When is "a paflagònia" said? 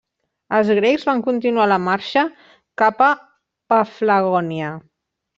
3.09-4.71